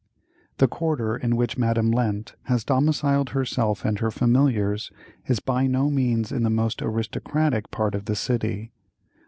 [0.57, 4.89] The quarter in which Madame Lent has domiciled herself and her familiars,
[5.27, 8.71] is by no means in the most aristocratic part of the city.